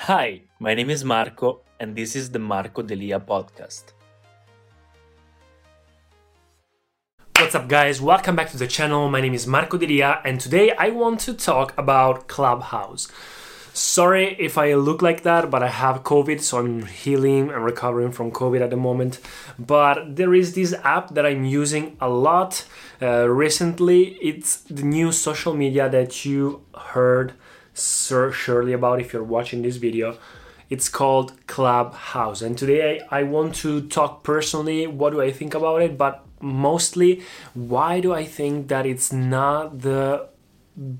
[0.00, 3.94] Hi, my name is Marco, and this is the Marco Delia podcast.
[7.38, 8.00] What's up, guys?
[8.00, 9.08] Welcome back to the channel.
[9.08, 13.08] My name is Marco Delia, and today I want to talk about Clubhouse.
[13.72, 18.12] Sorry if I look like that, but I have COVID, so I'm healing and recovering
[18.12, 19.18] from COVID at the moment.
[19.58, 22.66] But there is this app that I'm using a lot
[23.00, 24.18] uh, recently.
[24.22, 27.32] It's the new social media that you heard
[27.76, 30.18] surely about if you're watching this video.
[30.68, 34.86] It's called Clubhouse, and today I, I want to talk personally.
[34.86, 35.96] What do I think about it?
[35.96, 37.22] But mostly,
[37.54, 40.28] why do I think that it's not the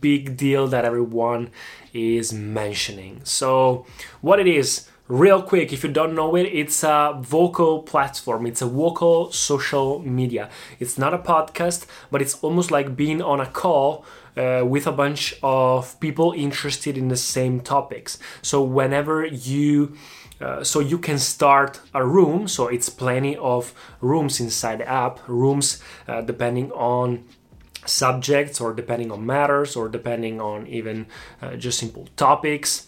[0.00, 1.50] big deal that everyone
[1.92, 3.22] is mentioning?
[3.24, 3.86] So,
[4.20, 8.62] what it is, real quick, if you don't know it, it's a vocal platform, it's
[8.62, 10.48] a vocal social media.
[10.78, 14.04] It's not a podcast, but it's almost like being on a call
[14.36, 18.18] uh, with a bunch of people interested in the same topics.
[18.42, 19.96] So whenever you
[20.40, 25.18] uh, so you can start a room so it's plenty of rooms inside the app
[25.26, 27.24] rooms uh, depending on
[27.86, 31.06] subjects or depending on matters or depending on even
[31.40, 32.86] uh, just simple topics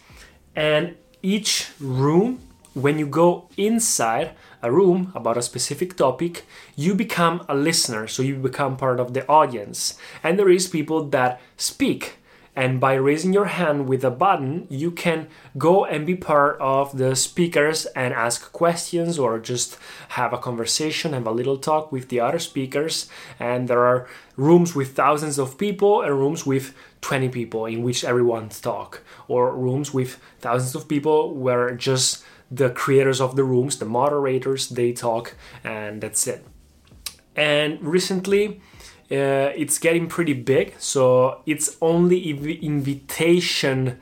[0.54, 2.38] and each room
[2.74, 4.32] when you go inside
[4.62, 6.44] a room about a specific topic,
[6.76, 9.98] you become a listener, so you become part of the audience.
[10.22, 12.14] And there is people that speak.
[12.56, 16.98] And by raising your hand with a button, you can go and be part of
[16.98, 22.08] the speakers and ask questions or just have a conversation, have a little talk with
[22.08, 23.08] the other speakers.
[23.38, 28.02] And there are rooms with thousands of people and rooms with 20 people in which
[28.02, 33.78] everyone talk, or rooms with thousands of people where just the creators of the rooms,
[33.78, 36.44] the moderators, they talk, and that's it.
[37.36, 38.60] And recently,
[39.10, 43.98] uh, it's getting pretty big, so it's only inv- invitation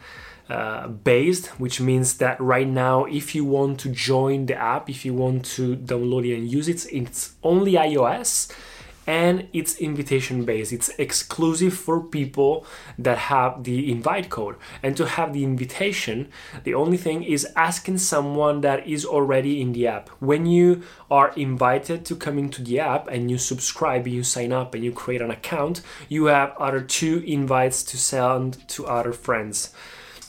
[0.49, 5.05] uh, based, which means that right now, if you want to join the app, if
[5.05, 8.53] you want to download it and use it, it's only iOS
[9.07, 10.73] and it's invitation based.
[10.73, 12.67] It's exclusive for people
[12.99, 14.57] that have the invite code.
[14.83, 16.29] And to have the invitation,
[16.65, 20.09] the only thing is asking someone that is already in the app.
[20.21, 24.75] When you are invited to come into the app and you subscribe, you sign up
[24.75, 29.73] and you create an account, you have other two invites to send to other friends.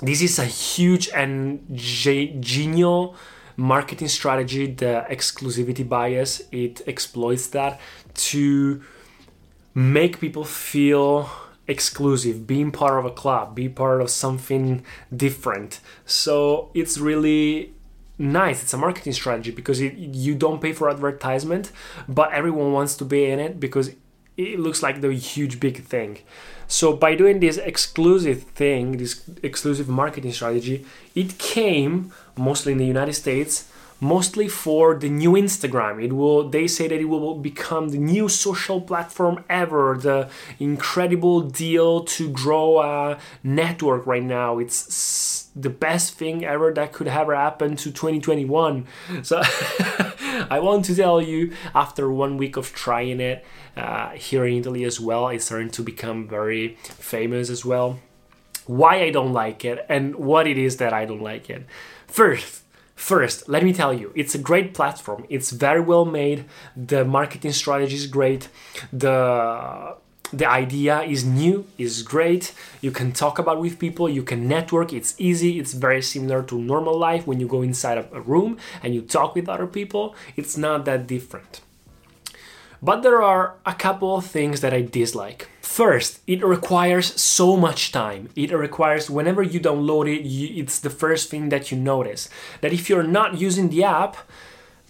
[0.02, 3.16] This is a huge and genial
[3.58, 7.80] marketing strategy, the exclusivity bias, it exploits that
[8.14, 8.82] to
[9.74, 11.30] make people feel
[11.68, 14.84] exclusive, being part of a club, be part of something
[15.16, 15.80] different.
[16.06, 17.74] So it's really
[18.18, 18.64] nice.
[18.64, 21.72] It's a marketing strategy because it, you don't pay for advertisement,
[22.08, 23.92] but everyone wants to be in it because
[24.38, 26.20] it looks like the huge big thing.
[26.68, 32.86] So by doing this exclusive thing, this exclusive marketing strategy, it came mostly in the
[32.86, 36.04] United States mostly for the new Instagram.
[36.04, 41.42] It will they say that it will become the new social platform ever, the incredible
[41.42, 44.60] deal to grow a network right now.
[44.60, 48.86] It's the best thing ever that could ever happen to 2021.
[49.24, 49.42] So
[50.52, 53.46] I want to tell you after one week of trying it
[53.76, 58.00] uh, here in Italy as well, it's starting to become very famous as well.
[58.66, 61.66] Why I don't like it and what it is that I don't like it.
[62.08, 62.64] First,
[62.98, 65.24] First, let me tell you, it's a great platform.
[65.30, 66.46] It's very well made.
[66.76, 68.50] The marketing strategy is great.
[68.92, 69.96] The
[70.34, 72.54] the idea is new, is great.
[72.82, 74.94] You can talk about with people, you can network.
[74.94, 75.60] It's easy.
[75.60, 79.02] It's very similar to normal life when you go inside of a room and you
[79.02, 80.16] talk with other people.
[80.36, 81.62] It's not that different.
[82.82, 85.50] But there are a couple of things that I dislike.
[85.62, 88.30] First, it requires so much time.
[88.36, 92.30] It requires whenever you download it, you, it's the first thing that you notice.
[92.62, 94.18] That if you're not using the app,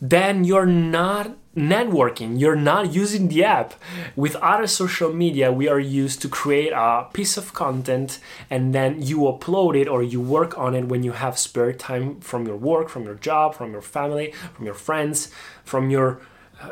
[0.01, 3.73] then you're not networking, you're not using the app.
[4.15, 9.01] With other social media, we are used to create a piece of content and then
[9.01, 12.57] you upload it or you work on it when you have spare time from your
[12.57, 15.31] work, from your job, from your family, from your friends,
[15.65, 16.21] from your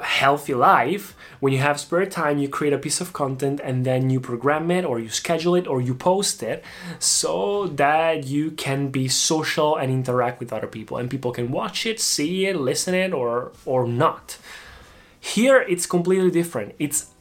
[0.01, 4.09] healthy life when you have spare time you create a piece of content and then
[4.09, 6.63] you program it or you schedule it or you post it
[6.97, 11.85] so that you can be social and interact with other people and people can watch
[11.85, 14.37] it see it listen it or or not.
[15.19, 16.75] Here it's completely different.
[16.79, 17.11] It's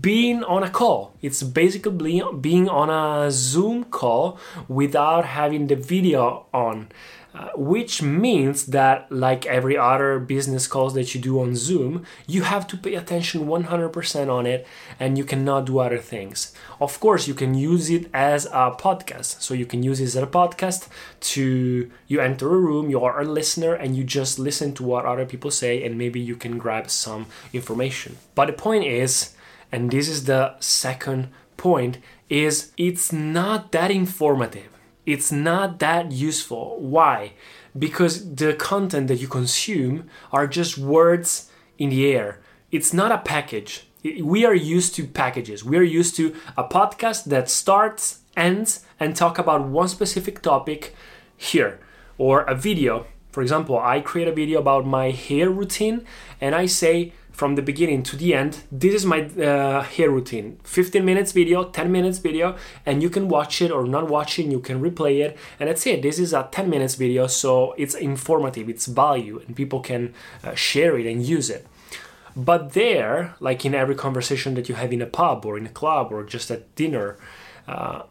[0.00, 1.14] being on a call.
[1.22, 4.38] It's basically being on a zoom call
[4.68, 6.90] without having the video on
[7.32, 12.42] uh, which means that like every other business calls that you do on zoom you
[12.42, 14.66] have to pay attention 100% on it
[14.98, 16.52] and you cannot do other things.
[16.80, 19.40] Of course you can use it as a podcast.
[19.40, 20.88] So you can use it as a podcast
[21.20, 25.04] to you enter a room you are a listener and you just listen to what
[25.04, 28.16] other people say and maybe you can grab some information.
[28.34, 29.34] But the point is
[29.70, 31.98] and this is the second point
[32.28, 34.79] is it's not that informative
[35.10, 36.78] it's not that useful.
[36.80, 37.32] Why?
[37.76, 42.40] Because the content that you consume are just words in the air.
[42.70, 43.88] It's not a package.
[44.04, 45.64] We are used to packages.
[45.64, 50.94] We are used to a podcast that starts, ends, and talk about one specific topic
[51.36, 51.80] here,
[52.16, 53.06] or a video.
[53.32, 56.04] For example, I create a video about my hair routine
[56.40, 60.58] and I say, from the beginning to the end this is my uh, hair routine.
[60.64, 64.44] 15 minutes video 10 minutes video and you can watch it or not watch it
[64.46, 66.02] you can replay it and that's it.
[66.02, 70.12] This is a 10 minutes video so it's informative it's value and people can
[70.44, 71.66] uh, share it and use it.
[72.36, 75.70] But there like in every conversation that you have in a pub or in a
[75.70, 77.16] club or just at dinner
[77.66, 78.02] uh,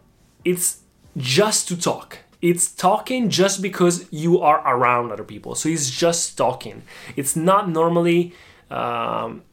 [0.44, 0.80] it's
[1.18, 6.38] just to talk it's talking just because you are around other people so it's just
[6.38, 6.84] talking
[7.16, 8.34] it's not normally
[8.70, 9.44] um,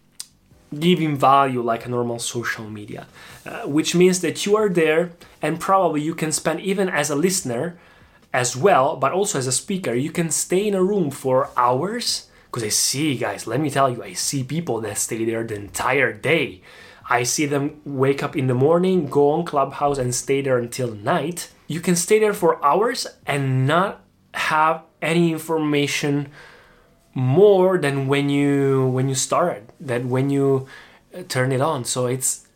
[0.79, 3.07] giving value like a normal social media,
[3.47, 5.13] uh, which means that you are there
[5.43, 7.79] and probably you can spend even as a listener
[8.33, 12.29] as well, but also as a speaker, you can stay in a room for hours.
[12.47, 15.55] Because I see, guys, let me tell you, I see people that stay there the
[15.55, 16.63] entire day.
[17.09, 20.93] I see them wake up in the morning, go on Clubhouse, and stay there until
[20.95, 21.51] night.
[21.67, 24.05] You can stay there for hours and not
[24.35, 26.29] have any information
[27.15, 30.67] more than when you when you started than when you
[31.17, 31.85] uh, turn it on.
[31.85, 32.47] So it's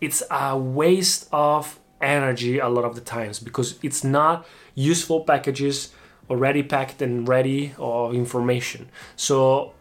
[0.00, 5.92] it's a waste of energy a lot of the times because it's not useful packages
[6.30, 8.88] already packed and ready of information.
[9.16, 9.72] So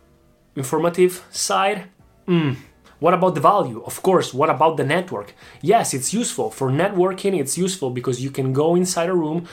[0.55, 1.89] informative side
[2.27, 2.55] mm,
[2.99, 3.83] what about the value?
[3.85, 5.33] Of course, what about the network?
[5.61, 6.49] Yes, it's useful.
[6.49, 9.47] For networking, it's useful because you can go inside a room.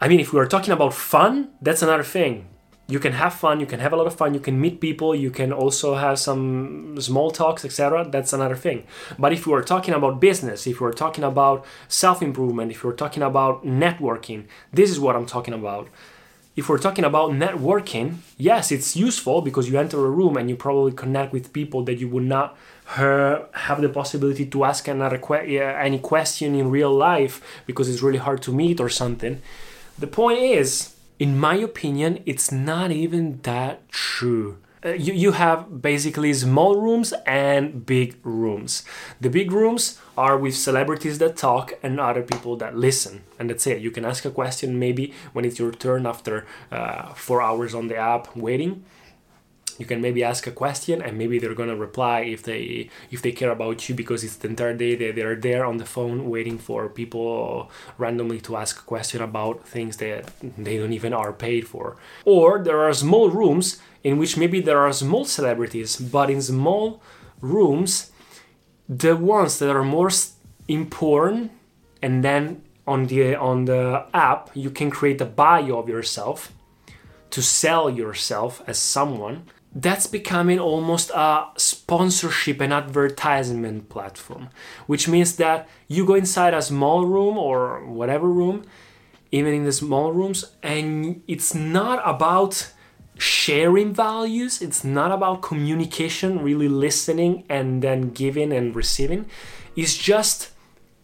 [0.00, 2.48] I mean, if we are talking about fun, that's another thing
[2.88, 5.14] you can have fun you can have a lot of fun you can meet people
[5.14, 8.84] you can also have some small talks etc that's another thing
[9.18, 13.22] but if we are talking about business if we're talking about self-improvement if we're talking
[13.22, 15.88] about networking this is what i'm talking about
[16.56, 20.56] if we're talking about networking yes it's useful because you enter a room and you
[20.56, 26.54] probably connect with people that you would not have the possibility to ask any question
[26.54, 29.40] in real life because it's really hard to meet or something
[29.98, 34.58] the point is in my opinion, it's not even that true.
[34.84, 38.84] Uh, you, you have basically small rooms and big rooms.
[39.20, 43.66] The big rooms are with celebrities that talk and other people that listen, and that's
[43.66, 43.80] it.
[43.80, 47.88] You can ask a question maybe when it's your turn after uh, four hours on
[47.88, 48.84] the app waiting
[49.78, 53.32] you can maybe ask a question and maybe they're gonna reply if they if they
[53.32, 56.58] care about you because it's the entire day they, they're there on the phone waiting
[56.58, 61.66] for people randomly to ask a question about things that they don't even are paid
[61.66, 61.96] for.
[62.24, 67.02] Or there are small rooms in which maybe there are small celebrities but in small
[67.40, 68.12] rooms
[68.88, 70.34] the ones that are most
[70.68, 71.50] important
[72.02, 76.52] and then on the on the app you can create a bio of yourself
[77.30, 79.44] to sell yourself as someone
[79.76, 84.48] that's becoming almost a sponsorship and advertisement platform,
[84.86, 88.64] which means that you go inside a small room or whatever room,
[89.30, 92.72] even in the small rooms, and it's not about
[93.18, 99.26] sharing values, it's not about communication, really listening and then giving and receiving.
[99.76, 100.52] It's just,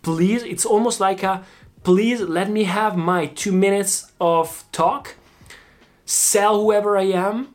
[0.01, 1.45] please, it's almost like a
[1.85, 5.17] please let me have my two minutes of talk,
[6.07, 7.49] sell whoever I am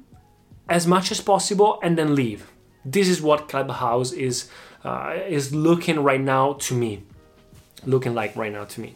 [0.69, 2.51] as much as possible and then leave.
[2.85, 4.49] this is what Clubhouse is
[4.83, 7.03] uh, is looking right now to me.
[7.85, 8.95] Looking like right now to me.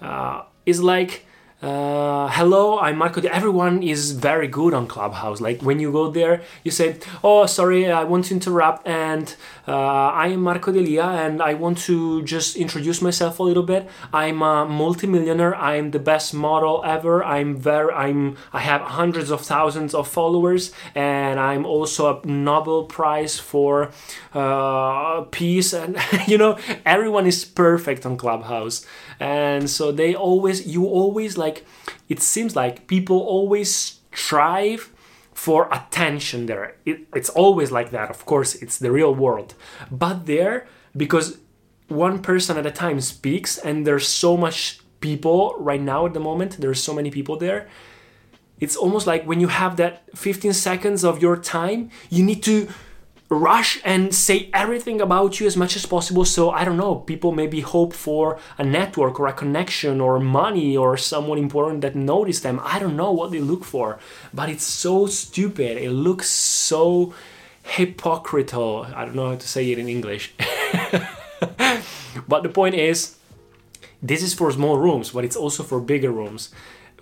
[0.00, 1.23] Uh, is like
[1.64, 3.22] uh, hello, I'm Marco.
[3.22, 5.40] Everyone is very good on Clubhouse.
[5.40, 9.34] Like when you go there, you say, "Oh, sorry, I want to interrupt," and
[9.66, 13.88] uh, I am Marco Delia, and I want to just introduce myself a little bit.
[14.12, 15.54] I'm a multimillionaire.
[15.56, 17.24] I'm the best model ever.
[17.24, 17.92] I'm very.
[17.94, 18.36] I'm.
[18.52, 23.90] I have hundreds of thousands of followers, and I'm also a Nobel Prize for
[24.34, 25.72] uh, peace.
[25.72, 28.84] And you know, everyone is perfect on Clubhouse,
[29.18, 30.66] and so they always.
[30.66, 31.66] You always like like
[32.08, 34.90] it seems like people always strive
[35.32, 36.76] for attention there.
[36.84, 38.10] It, it's always like that.
[38.10, 39.54] Of course, it's the real world.
[39.90, 41.38] But there, because
[41.88, 46.20] one person at a time speaks, and there's so much people right now at the
[46.20, 47.68] moment, there's so many people there.
[48.60, 52.68] It's almost like when you have that 15 seconds of your time, you need to
[53.34, 56.24] rush and say everything about you as much as possible.
[56.24, 60.76] So i don't know people maybe hope for a network or a connection or money
[60.76, 62.60] or someone important that notice them.
[62.62, 63.98] I don't know what they look for
[64.32, 65.78] but it's so stupid.
[65.78, 67.14] It looks so
[67.62, 68.86] hypocritical.
[68.94, 70.34] I don't know how to say it in english.
[72.28, 73.16] But the point is
[74.02, 76.50] this is for small rooms but it's also for bigger rooms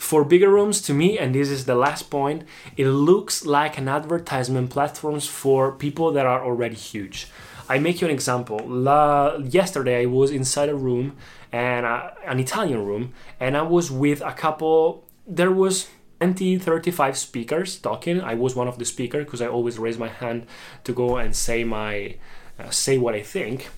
[0.03, 2.43] for bigger rooms, to me, and this is the last point,
[2.77, 7.29] it looks like an advertisement platforms for people that are already huge.
[7.69, 8.61] I make you an example.
[8.67, 11.17] La, yesterday I was inside a room
[11.53, 15.09] and uh, an Italian room, and I was with a couple.
[15.25, 18.21] There was 20, 35 speakers talking.
[18.21, 20.47] I was one of the speakers because I always raise my hand
[20.83, 22.17] to go and say my
[22.59, 23.71] uh, say what I think.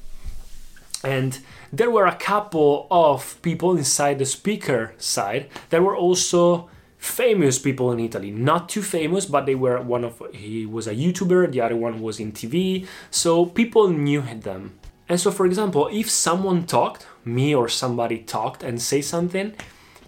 [1.04, 1.38] And
[1.78, 7.92] there were a couple of people inside the speaker side that were also famous people
[7.92, 8.30] in Italy.
[8.30, 12.00] Not too famous, but they were one of he was a YouTuber, the other one
[12.00, 14.78] was in TV, so people knew them.
[15.08, 19.54] And so for example, if someone talked, me or somebody talked and say something,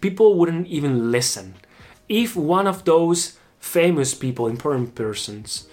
[0.01, 1.55] people wouldn't even listen.
[2.09, 5.67] If one of those famous people, important persons,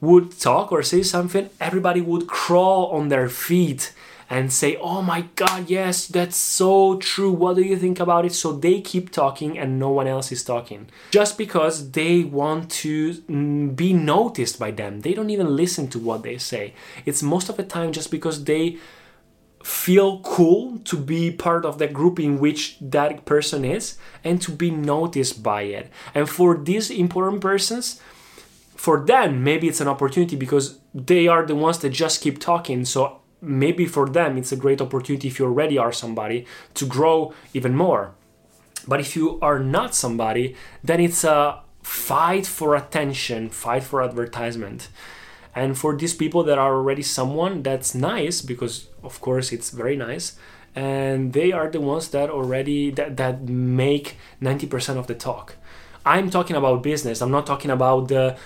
[0.00, 3.92] would talk or say something, everybody would crawl on their feet
[4.30, 7.32] and say, Oh my god, yes, that's so true.
[7.32, 8.32] What do you think about it?
[8.32, 10.88] So they keep talking and no one else is talking.
[11.10, 15.00] Just because they want to mm, be noticed by them.
[15.00, 16.74] They don't even listen to what they say.
[17.04, 18.78] It's most of the time just because they
[19.64, 24.52] feel cool to be part of the group in which that person is and to
[24.52, 25.90] be noticed by it.
[26.14, 28.00] And for these important persons,
[28.76, 32.86] for them, maybe it's an opportunity because they are the ones that just keep talking.
[32.86, 37.32] So maybe for them it's a great opportunity if you already are somebody to grow
[37.54, 38.12] even more.
[38.86, 44.88] But if you are not somebody, then it's a fight for attention, fight for advertisement.
[45.54, 49.96] And for these people that are already someone, that's nice because of course it's very
[49.96, 50.36] nice.
[50.74, 55.56] And they are the ones that already that, that make 90% of the talk.
[56.06, 57.20] I'm talking about business.
[57.20, 58.36] I'm not talking about the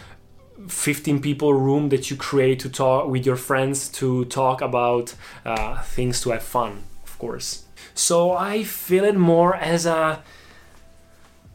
[0.68, 5.80] 15 people room that you create to talk with your friends to talk about uh,
[5.82, 7.64] things to have fun of course.
[7.94, 10.22] So i feel it more as a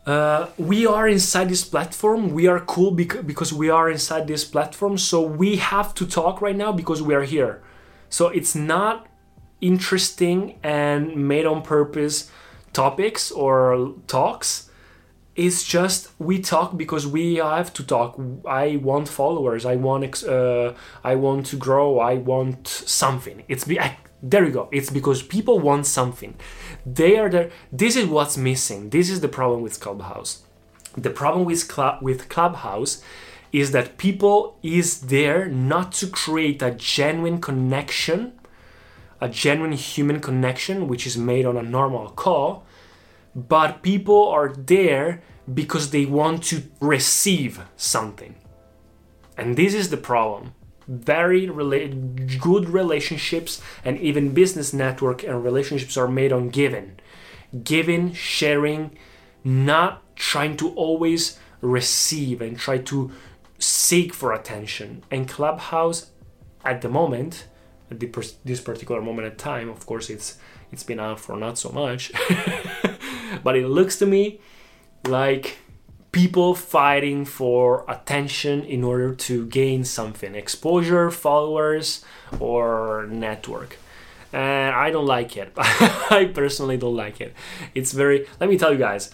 [0.05, 2.31] uh, we are inside this platform.
[2.31, 4.97] We are cool bec- because we are inside this platform.
[4.97, 7.61] So we have to talk right now because we are here.
[8.09, 9.05] So it's not
[9.61, 12.31] interesting and made on purpose
[12.73, 14.68] topics or talks
[15.39, 18.19] it's just we talk because we have to talk.
[18.45, 19.65] I want followers.
[19.65, 21.99] I want uh, i want to grow.
[21.99, 23.43] I want something.
[23.47, 23.79] It's be
[24.21, 24.67] there you go.
[24.73, 26.35] It's because people want something.
[26.85, 27.49] They are there.
[27.71, 28.89] This is what's missing.
[28.89, 30.43] This is the problem with clubhouse.
[30.97, 33.01] The problem with club with clubhouse
[33.53, 38.33] is that people is there not to create a genuine connection
[39.21, 42.63] a genuine human connection which is made on a normal call
[43.47, 48.35] but people are there because they want to receive something.
[49.37, 50.53] And this is the problem.
[50.87, 56.99] Very rela- good relationships and even business network and relationships are made on giving.
[57.63, 58.97] Giving, sharing,
[59.43, 63.11] not trying to always receive and try to
[63.57, 65.03] seek for attention.
[65.09, 66.11] And Clubhouse
[66.63, 67.47] at the moment,
[67.89, 70.37] at this particular moment in time, of course it's
[70.71, 72.11] it's been out for not so much,
[73.43, 74.39] but it looks to me
[75.05, 75.57] like
[76.11, 80.35] people fighting for attention in order to gain something.
[80.35, 82.03] Exposure followers
[82.39, 83.77] or network.
[84.31, 85.51] And i don't like it.
[85.57, 87.33] I personally don't like it.
[87.73, 89.11] It's very let me tell you guys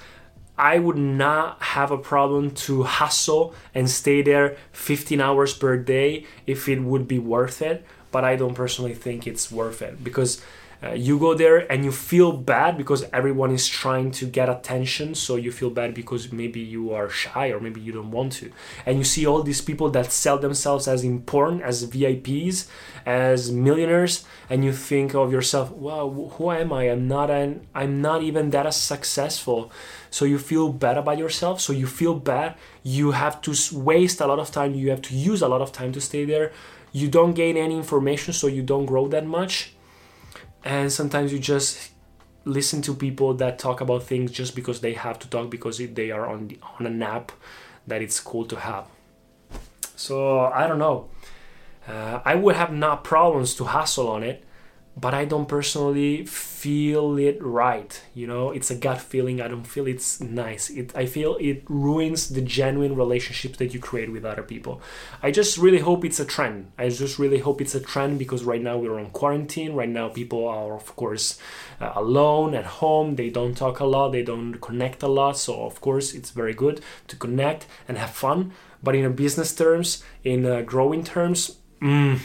[0.58, 6.26] I would not have a problem to hustle and stay there 15 hours per day
[6.48, 10.42] if it would be worth it, but I don't personally think it's worth it because
[10.84, 15.16] uh, you go there and you feel bad because everyone is trying to get attention
[15.16, 18.52] so you feel bad because maybe you are shy or maybe you don't want to.
[18.86, 22.68] And you see all these people that sell themselves as important as vips
[23.06, 26.84] as millionaires and you think of yourself well who am i?
[26.84, 29.72] I'm not an i'm not even that successful.
[30.10, 32.56] So you feel bad about yourself so you feel bad.
[32.84, 34.76] You have to waste a lot of time.
[34.76, 36.52] You have to use a lot of time to stay there.
[36.92, 39.75] You don't gain any information so you don't grow that much
[40.66, 41.92] and sometimes you just
[42.44, 46.12] listen to people that talk about things just because they have to talk because they
[46.12, 47.32] are on the, on an app
[47.88, 48.88] that it's cool to have.
[49.96, 51.10] So i don't know.
[51.88, 54.44] Uh, i would have not problems to hustle on it
[54.98, 58.02] but I don't personally feel it right.
[58.14, 59.42] You know, it's a gut feeling.
[59.42, 60.70] I don't feel it's nice.
[60.70, 64.82] It, I feel it ruins the genuine relationships that you create with other people.
[65.22, 66.72] I just really hope it's a trend.
[66.78, 69.74] I just really hope it's a trend because right now we're on quarantine.
[69.74, 71.40] Right now, people are, of course,
[71.82, 73.18] uh, alone at home.
[73.18, 74.14] They don't talk a lot.
[74.14, 75.38] They don't connect a lot.
[75.38, 78.54] So, of course, it's very good to connect and have fun.
[78.82, 82.20] But in a business terms, in uh, growing terms, mm,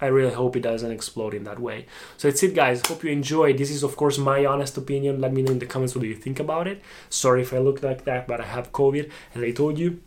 [0.00, 1.86] I really hope it doesn't explode in that way.
[2.18, 2.86] So that's it, guys.
[2.86, 3.54] Hope you enjoy.
[3.54, 5.20] This is, of course, my honest opinion.
[5.20, 6.82] Let me know in the comments what do you think about it.
[7.08, 10.00] Sorry if I look like that, but I have COVID, as I told you.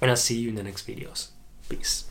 [0.00, 1.28] And I'll see you in the next videos.
[1.68, 2.04] Peace.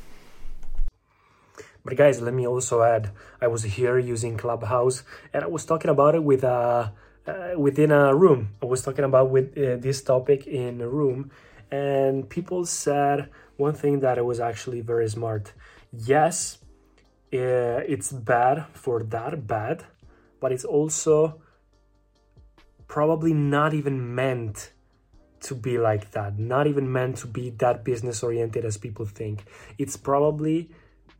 [1.83, 5.89] But guys, let me also add, I was here using Clubhouse, and I was talking
[5.89, 6.89] about it with uh,
[7.25, 8.50] uh within a room.
[8.62, 11.31] I was talking about with uh, this topic in a room,
[11.71, 15.53] and people said one thing that it was actually very smart.
[15.91, 16.59] Yes,
[17.33, 19.86] uh, it's bad for that bad
[20.39, 21.41] but it's also
[22.88, 24.71] probably not even meant
[25.39, 29.45] to be like that not even meant to be that business oriented as people think.
[29.77, 30.71] It's probably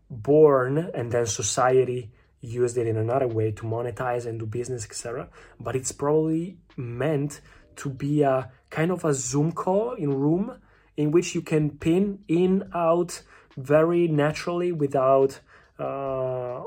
[0.09, 2.11] born and then society
[2.41, 5.27] used it in another way to monetize and do business etc
[5.59, 7.41] but it's probably meant
[7.75, 10.59] to be a kind of a zoom call in room
[10.97, 13.21] in which you can pin in out
[13.57, 15.39] very naturally without
[15.79, 16.61] uh,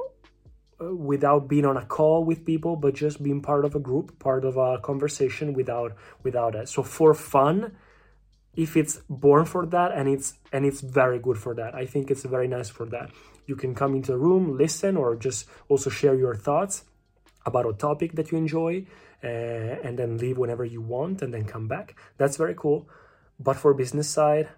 [0.81, 4.44] without being on a call with people but just being part of a group part
[4.44, 6.68] of a conversation without without it.
[6.68, 7.77] So for fun
[8.55, 12.11] if it's born for that and it's and it's very good for that i think
[12.11, 13.11] it's very nice for that.
[13.46, 16.85] You can come into a room listen or just also share your thoughts
[17.44, 18.87] about a topic that you enjoy
[19.25, 21.96] uh, and then leave whenever you want and then come back.
[22.18, 22.88] That's very cool.
[23.38, 24.48] But for business side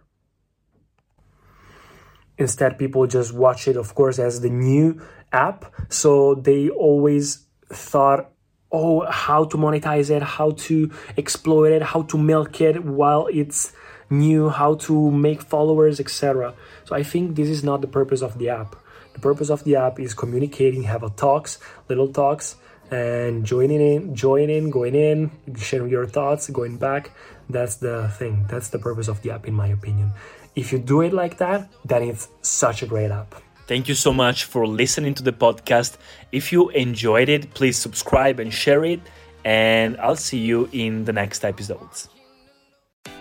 [2.39, 5.01] Instead, people just watch it, of course, as the new
[5.33, 5.73] app.
[5.89, 8.31] So they always thought,
[8.73, 13.73] oh, how to monetize it, how to exploit it, how to milk it while it's
[14.11, 16.55] new, how to make followers, etc.
[16.85, 18.77] So I think this is not the purpose of the app.
[19.13, 22.57] The purpose of the app is communicating, have a talks, little talks,
[22.91, 27.13] and joining in, joining, going in, sharing your thoughts, going back.
[27.49, 28.47] That's the thing.
[28.49, 30.13] That's the purpose of the app, in my opinion.
[30.57, 33.35] If you do it like that, then it's such a great app.
[33.67, 35.97] Thank you so much for listening to the podcast.
[36.33, 39.01] If you enjoyed it, please subscribe and share it.
[39.45, 42.09] And I'll see you in the next episodes.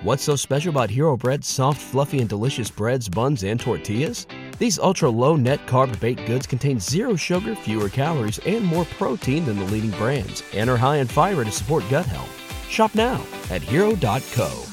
[0.02, 4.28] What's so special about Hero Bread's soft, fluffy, and delicious breads, buns, and tortillas?
[4.60, 9.46] These ultra low net carb baked goods contain zero sugar, fewer calories, and more protein
[9.46, 12.30] than the leading brands, and are high in fiber to support gut health.
[12.70, 14.73] Shop now at hero.co.